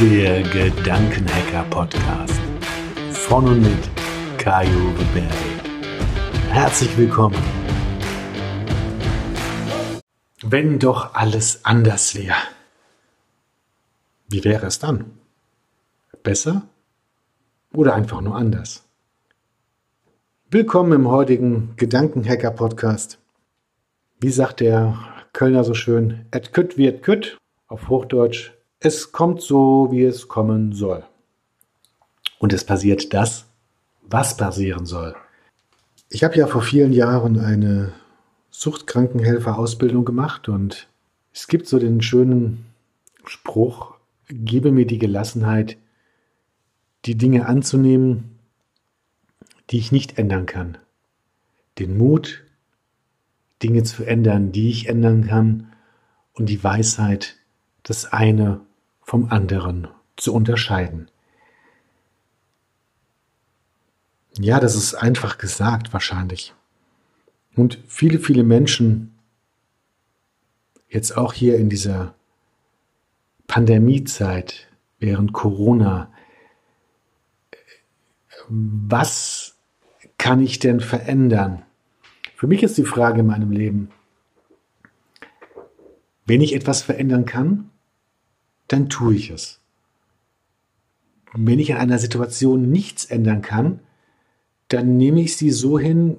[0.00, 2.40] Der Gedankenhacker Podcast
[3.12, 3.90] von und mit
[4.38, 5.28] Kajo Berry.
[6.48, 7.36] Herzlich willkommen.
[10.42, 12.38] Wenn doch alles anders wäre,
[14.30, 15.18] wie wäre es dann?
[16.22, 16.62] Besser
[17.74, 18.88] oder einfach nur anders?
[20.50, 23.18] Willkommen im heutigen Gedankenhacker Podcast.
[24.18, 24.96] Wie sagt der
[25.34, 27.36] Kölner so schön, et kütt wird kütt,
[27.68, 31.04] auf Hochdeutsch, es kommt so, wie es kommen soll.
[32.38, 33.44] Und es passiert das,
[34.02, 35.14] was passieren soll.
[36.08, 37.92] Ich habe ja vor vielen Jahren eine
[38.50, 40.88] Suchtkrankenhelfer-Ausbildung gemacht und
[41.32, 42.64] es gibt so den schönen
[43.24, 43.94] Spruch,
[44.28, 45.76] gebe mir die Gelassenheit,
[47.04, 48.38] die Dinge anzunehmen,
[49.70, 50.78] die ich nicht ändern kann.
[51.78, 52.42] Den Mut,
[53.62, 55.72] Dinge zu ändern, die ich ändern kann
[56.32, 57.36] und die Weisheit,
[57.82, 58.60] das eine
[59.02, 61.10] vom anderen zu unterscheiden.
[64.38, 66.54] Ja, das ist einfach gesagt wahrscheinlich.
[67.56, 69.14] Und viele, viele Menschen,
[70.88, 72.14] jetzt auch hier in dieser
[73.46, 76.12] Pandemiezeit, während Corona,
[78.48, 79.56] was
[80.18, 81.62] kann ich denn verändern?
[82.36, 83.90] Für mich ist die Frage in meinem Leben,
[86.26, 87.70] wenn ich etwas verändern kann,
[88.70, 89.58] dann tue ich es.
[91.32, 93.80] wenn ich an einer Situation nichts ändern kann,
[94.68, 96.16] dann nehme ich sie so hin,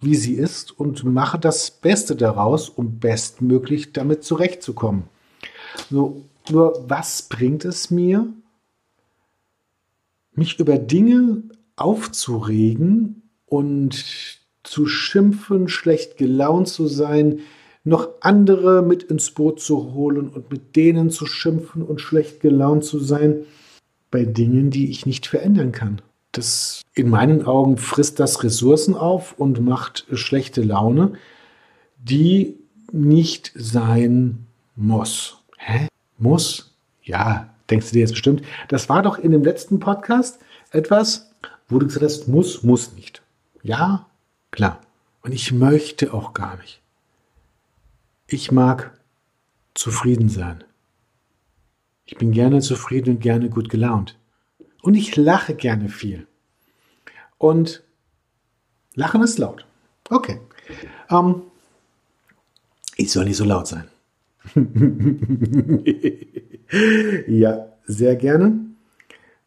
[0.00, 5.04] wie sie ist und mache das Beste daraus, um bestmöglich damit zurechtzukommen.
[5.90, 8.26] So, nur was bringt es mir,
[10.32, 11.42] mich über Dinge
[11.76, 17.40] aufzuregen und zu schimpfen, schlecht gelaunt zu sein,
[17.84, 22.84] noch andere mit ins Boot zu holen und mit denen zu schimpfen und schlecht gelaunt
[22.84, 23.44] zu sein,
[24.10, 26.02] bei Dingen, die ich nicht verändern kann.
[26.32, 31.14] Das in meinen Augen frisst das Ressourcen auf und macht schlechte Laune,
[31.98, 32.56] die
[32.92, 34.46] nicht sein
[34.76, 35.38] muss.
[35.56, 35.88] Hä?
[36.18, 36.76] Muss?
[37.02, 38.42] Ja, denkst du dir jetzt bestimmt.
[38.68, 40.40] Das war doch in dem letzten Podcast
[40.70, 41.30] etwas,
[41.68, 43.22] wo du gesagt hast, muss, muss nicht.
[43.62, 44.06] Ja,
[44.50, 44.80] Klar.
[45.22, 46.79] Und ich möchte auch gar nicht.
[48.30, 48.98] Ich mag
[49.74, 50.62] zufrieden sein.
[52.04, 54.16] Ich bin gerne zufrieden und gerne gut gelaunt.
[54.82, 56.26] Und ich lache gerne viel.
[57.38, 57.82] Und
[58.94, 59.66] Lachen ist laut.
[60.08, 60.40] Okay.
[61.10, 61.42] Ähm,
[62.96, 63.88] ich soll nicht so laut sein.
[67.26, 68.60] ja, sehr gerne.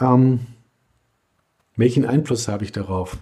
[0.00, 0.40] Ähm,
[1.76, 3.18] welchen Einfluss habe ich darauf?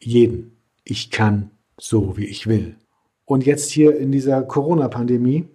[0.00, 2.76] Jeden ich kann so, wie ich will.
[3.24, 5.46] Und jetzt hier in dieser Corona-Pandemie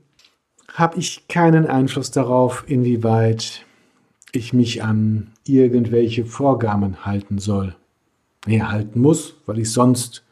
[0.74, 3.66] habe ich keinen Einfluss darauf, inwieweit
[4.32, 7.76] ich mich an irgendwelche Vorgaben halten soll.
[8.46, 10.24] Nee, halten muss, weil ich sonst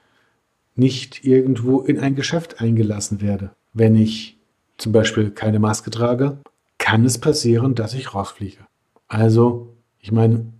[0.76, 3.52] nicht irgendwo in ein Geschäft eingelassen werde.
[3.74, 4.38] Wenn ich
[4.78, 6.38] zum Beispiel keine Maske trage,
[6.78, 8.60] kann es passieren, dass ich rausfliege.
[9.08, 10.54] Also, ich meine,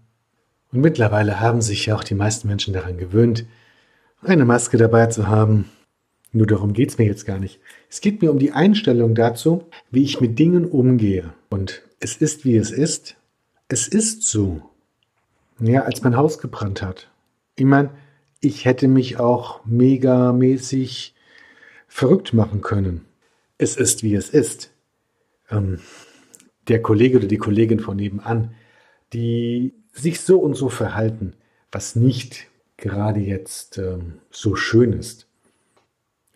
[0.72, 3.46] und mittlerweile haben sich ja auch die meisten Menschen daran gewöhnt,
[4.22, 5.70] eine Maske dabei zu haben.
[6.32, 7.60] Nur darum geht es mir jetzt gar nicht.
[7.90, 11.34] Es geht mir um die Einstellung dazu, wie ich mit Dingen umgehe.
[11.50, 13.16] Und es ist, wie es ist.
[13.70, 14.62] Es ist so.
[15.60, 17.10] Ja, als mein Haus gebrannt hat.
[17.56, 17.90] Ich meine,
[18.42, 21.16] ich hätte mich auch megamäßig
[21.88, 23.06] verrückt machen können.
[23.58, 24.72] Es ist, wie es ist.
[25.50, 25.80] Ähm,
[26.68, 28.54] der Kollege oder die Kollegin von nebenan,
[29.14, 31.34] die sich so und so verhalten,
[31.72, 35.27] was nicht gerade jetzt ähm, so schön ist.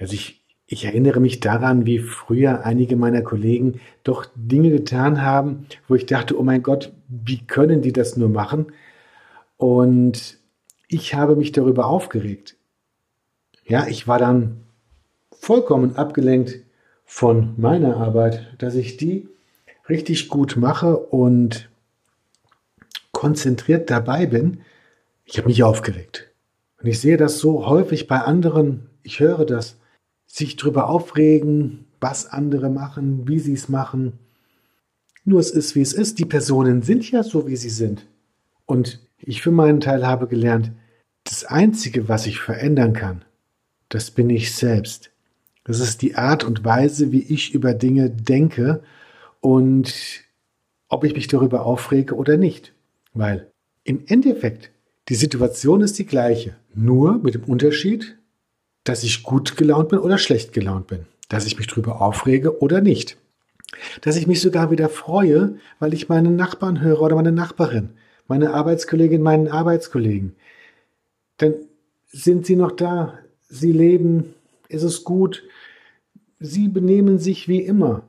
[0.01, 5.67] Also ich, ich erinnere mich daran, wie früher einige meiner Kollegen doch Dinge getan haben,
[5.87, 8.73] wo ich dachte, oh mein Gott, wie können die das nur machen?
[9.57, 10.39] Und
[10.87, 12.57] ich habe mich darüber aufgeregt.
[13.63, 14.61] Ja, ich war dann
[15.31, 16.61] vollkommen abgelenkt
[17.05, 19.29] von meiner Arbeit, dass ich die
[19.87, 21.69] richtig gut mache und
[23.11, 24.61] konzentriert dabei bin.
[25.25, 26.31] Ich habe mich aufgeregt.
[26.81, 29.77] Und ich sehe das so häufig bei anderen, ich höre das,
[30.31, 34.13] sich darüber aufregen, was andere machen, wie sie es machen.
[35.25, 36.19] Nur es ist, wie es ist.
[36.19, 38.07] Die Personen sind ja so, wie sie sind.
[38.65, 40.71] Und ich für meinen Teil habe gelernt,
[41.25, 43.25] das Einzige, was ich verändern kann,
[43.89, 45.11] das bin ich selbst.
[45.65, 48.81] Das ist die Art und Weise, wie ich über Dinge denke
[49.41, 49.93] und
[50.87, 52.73] ob ich mich darüber aufrege oder nicht.
[53.13, 53.51] Weil
[53.83, 54.71] im Endeffekt
[55.09, 58.17] die Situation ist die gleiche, nur mit dem Unterschied,
[58.83, 62.81] dass ich gut gelaunt bin oder schlecht gelaunt bin, dass ich mich darüber aufrege oder
[62.81, 63.17] nicht.
[64.01, 67.91] Dass ich mich sogar wieder freue, weil ich meinen Nachbarn höre oder meine Nachbarin,
[68.27, 70.35] meine Arbeitskollegin, meinen Arbeitskollegen.
[71.37, 71.53] Dann
[72.07, 73.17] sind sie noch da,
[73.47, 74.33] sie leben,
[74.67, 75.43] ist es gut,
[76.39, 78.03] sie benehmen sich wie immer.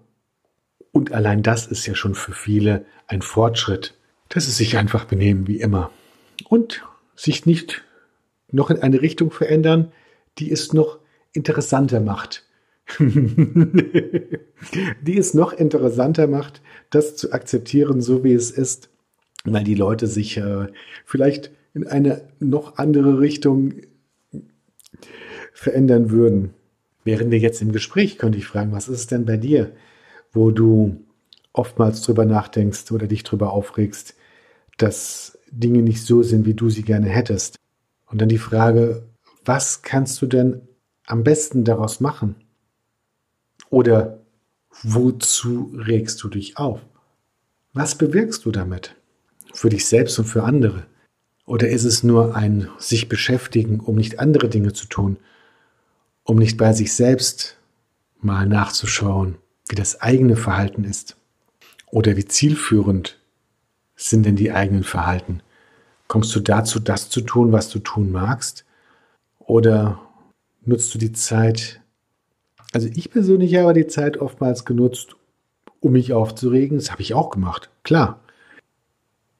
[0.91, 3.95] Und allein das ist ja schon für viele ein Fortschritt,
[4.29, 5.91] dass sie sich einfach benehmen wie immer
[6.49, 6.83] und
[7.15, 7.83] sich nicht
[8.51, 9.93] noch in eine Richtung verändern,
[10.39, 10.99] die es noch
[11.33, 12.47] interessanter macht.
[12.99, 18.91] die es noch interessanter macht, das zu akzeptieren, so wie es ist,
[19.45, 20.67] weil die Leute sich äh,
[21.05, 23.75] vielleicht in eine noch andere Richtung
[25.53, 26.55] verändern würden.
[27.05, 29.73] Wären wir jetzt im Gespräch, könnte ich fragen, was ist es denn bei dir,
[30.33, 31.05] wo du
[31.53, 34.15] oftmals drüber nachdenkst oder dich drüber aufregst,
[34.79, 37.57] dass Dinge nicht so sind, wie du sie gerne hättest.
[38.07, 39.05] Und dann die Frage,
[39.45, 40.69] was kannst du denn
[41.07, 42.37] am besten daraus machen?
[43.71, 44.21] Oder
[44.83, 46.81] wozu regst du dich auf?
[47.73, 48.95] Was bewirkst du damit?
[49.53, 50.87] Für dich selbst und für andere?
[51.45, 55.19] Oder ist es nur ein sich beschäftigen, um nicht andere Dinge zu tun,
[56.23, 57.59] um nicht bei sich selbst
[58.21, 59.37] mal nachzuschauen,
[59.69, 61.17] wie das eigene Verhalten ist?
[61.87, 63.19] Oder wie zielführend
[63.97, 65.43] sind denn die eigenen Verhalten?
[66.09, 68.65] Kommst du dazu, das zu tun, was du tun magst?
[69.47, 70.01] Oder
[70.65, 71.81] nutzt du die Zeit?
[72.73, 75.17] Also ich persönlich habe die Zeit oftmals genutzt,
[75.81, 76.79] um mich aufzuregen.
[76.79, 78.21] Das habe ich auch gemacht, klar.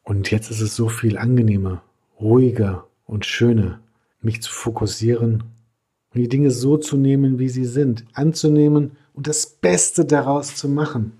[0.03, 1.83] Und jetzt ist es so viel angenehmer,
[2.21, 3.81] ruhiger und schöner,
[4.21, 5.45] mich zu fokussieren
[6.13, 10.69] und die Dinge so zu nehmen, wie sie sind, anzunehmen und das Beste daraus zu
[10.69, 11.13] machen.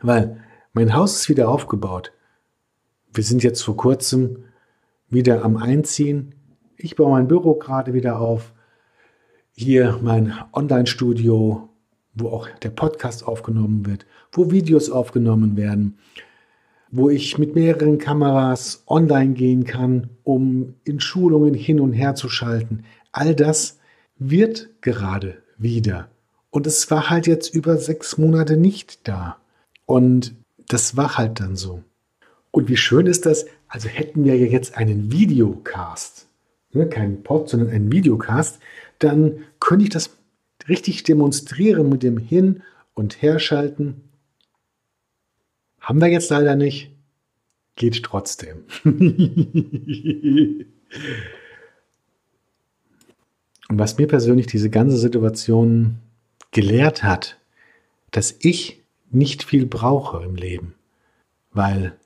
[0.00, 0.40] Weil
[0.72, 2.12] mein Haus ist wieder aufgebaut.
[3.12, 4.44] Wir sind jetzt vor kurzem
[5.10, 6.34] wieder am Einziehen.
[6.84, 8.52] Ich baue mein Büro gerade wieder auf.
[9.52, 11.68] Hier mein Online-Studio,
[12.14, 15.96] wo auch der Podcast aufgenommen wird, wo Videos aufgenommen werden,
[16.90, 22.28] wo ich mit mehreren Kameras online gehen kann, um in Schulungen hin und her zu
[22.28, 22.82] schalten.
[23.12, 23.78] All das
[24.18, 26.08] wird gerade wieder.
[26.50, 29.36] Und es war halt jetzt über sechs Monate nicht da.
[29.86, 30.34] Und
[30.66, 31.84] das war halt dann so.
[32.50, 33.46] Und wie schön ist das?
[33.68, 36.26] Also hätten wir ja jetzt einen Videocast,
[36.72, 38.60] ne, keinen Pod, sondern einen Videocast,
[38.98, 40.10] dann könnte ich das
[40.68, 42.62] richtig demonstrieren mit dem Hin-
[42.94, 44.02] und Herschalten.
[45.80, 46.90] Haben wir jetzt leider nicht.
[47.74, 48.64] Geht trotzdem.
[48.84, 48.98] und
[53.68, 55.98] was mir persönlich diese ganze Situation
[56.50, 57.38] gelehrt hat,
[58.10, 60.74] dass ich nicht viel brauche im Leben,
[61.52, 61.96] weil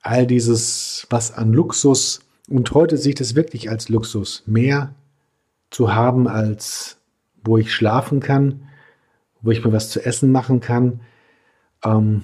[0.00, 4.94] all dieses, was an Luxus, und heute sehe ich das wirklich als Luxus, mehr
[5.70, 6.98] zu haben, als
[7.42, 8.68] wo ich schlafen kann,
[9.42, 11.00] wo ich mir was zu essen machen kann,
[11.84, 12.22] ähm,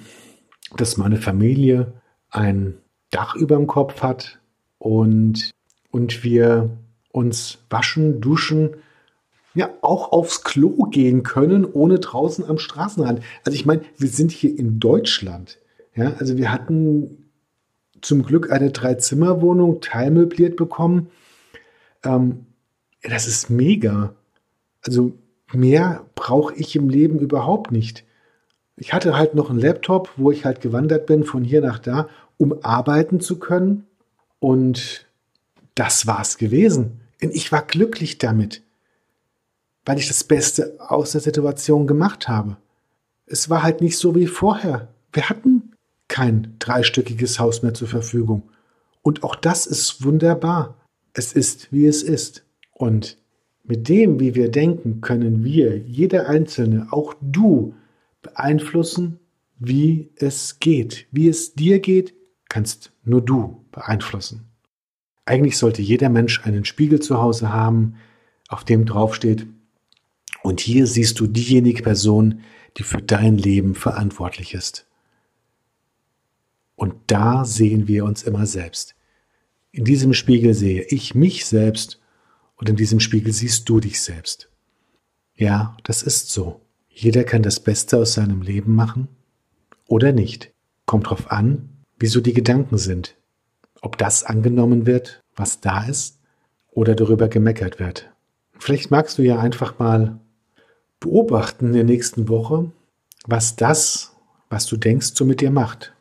[0.75, 1.93] dass meine Familie
[2.29, 2.77] ein
[3.09, 4.39] Dach über dem Kopf hat
[4.77, 5.51] und,
[5.91, 6.77] und wir
[7.11, 8.75] uns waschen, duschen,
[9.53, 13.21] ja, auch aufs Klo gehen können, ohne draußen am Straßenrand.
[13.43, 15.59] Also ich meine, wir sind hier in Deutschland.
[15.93, 17.30] Ja, also wir hatten
[18.01, 21.09] zum Glück eine Drei-Zimmer-Wohnung teilmöbliert bekommen.
[22.03, 22.45] Ähm,
[23.03, 24.13] das ist mega.
[24.81, 25.13] Also
[25.51, 28.05] mehr brauche ich im Leben überhaupt nicht.
[28.77, 32.09] Ich hatte halt noch einen Laptop, wo ich halt gewandert bin von hier nach da,
[32.37, 33.85] um arbeiten zu können.
[34.39, 35.05] Und
[35.75, 37.01] das war's gewesen.
[37.21, 38.63] Und ich war glücklich damit,
[39.85, 42.57] weil ich das Beste aus der Situation gemacht habe.
[43.27, 44.87] Es war halt nicht so wie vorher.
[45.13, 45.50] Wir hatten
[46.11, 48.43] kein dreistöckiges Haus mehr zur Verfügung.
[49.01, 50.75] Und auch das ist wunderbar.
[51.13, 52.43] Es ist, wie es ist.
[52.73, 53.17] Und
[53.63, 57.75] mit dem, wie wir denken, können wir, jeder Einzelne, auch du,
[58.21, 59.19] beeinflussen,
[59.57, 61.07] wie es geht.
[61.11, 62.13] Wie es dir geht,
[62.49, 64.49] kannst nur du beeinflussen.
[65.23, 67.95] Eigentlich sollte jeder Mensch einen Spiegel zu Hause haben,
[68.49, 69.47] auf dem draufsteht,
[70.43, 72.41] und hier siehst du diejenige Person,
[72.77, 74.87] die für dein Leben verantwortlich ist.
[76.81, 78.95] Und da sehen wir uns immer selbst.
[79.71, 82.01] In diesem Spiegel sehe ich mich selbst
[82.55, 84.49] und in diesem Spiegel siehst du dich selbst.
[85.35, 86.59] Ja, das ist so.
[86.89, 89.09] Jeder kann das Beste aus seinem Leben machen
[89.87, 90.53] oder nicht.
[90.87, 91.69] Kommt drauf an,
[91.99, 93.15] wieso die Gedanken sind.
[93.83, 96.17] Ob das angenommen wird, was da ist,
[96.71, 98.09] oder darüber gemeckert wird.
[98.57, 100.19] Vielleicht magst du ja einfach mal
[100.99, 102.71] beobachten in der nächsten Woche,
[103.27, 104.15] was das,
[104.49, 105.93] was du denkst, so mit dir macht.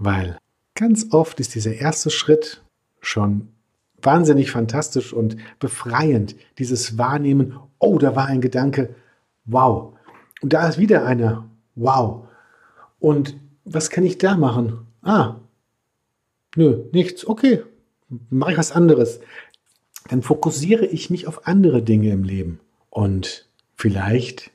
[0.00, 0.38] Weil
[0.74, 2.62] ganz oft ist dieser erste Schritt
[3.00, 3.48] schon
[4.02, 6.34] wahnsinnig fantastisch und befreiend.
[6.58, 8.94] Dieses Wahrnehmen, oh, da war ein Gedanke,
[9.44, 9.92] wow.
[10.40, 12.26] Und da ist wieder einer, wow.
[12.98, 14.86] Und was kann ich da machen?
[15.02, 15.36] Ah,
[16.56, 17.26] nö, nichts.
[17.26, 17.62] Okay,
[18.30, 19.20] mache ich was anderes.
[20.08, 22.58] Dann fokussiere ich mich auf andere Dinge im Leben.
[22.88, 24.50] Und vielleicht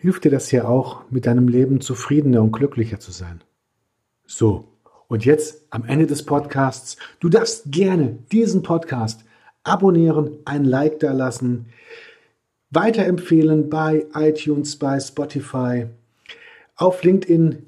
[0.00, 3.44] hilft dir das ja auch, mit deinem Leben zufriedener und glücklicher zu sein.
[4.26, 4.71] So,
[5.12, 9.24] und jetzt am Ende des Podcasts, du darfst gerne diesen Podcast
[9.62, 11.66] abonnieren, ein Like da lassen,
[12.70, 15.84] weiterempfehlen bei iTunes, bei Spotify,
[16.76, 17.66] auf LinkedIn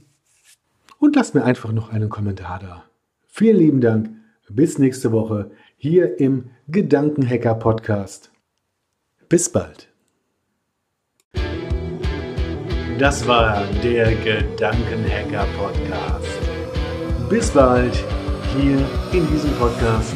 [0.99, 2.85] und lass mir einfach noch einen Kommentar da.
[3.27, 4.09] Vielen lieben Dank.
[4.49, 8.31] Bis nächste Woche hier im Gedankenhacker Podcast.
[9.29, 9.91] Bis bald.
[12.99, 16.34] Das war der Gedankenhacker Podcast.
[17.29, 17.95] Bis bald
[18.57, 18.79] hier
[19.13, 20.15] in diesem Podcast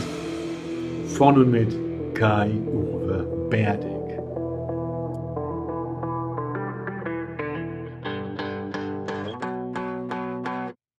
[1.17, 1.75] von und mit
[2.15, 3.88] Kai-Uwe Berde.